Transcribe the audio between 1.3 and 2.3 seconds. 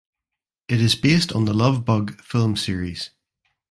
on "The Love Bug"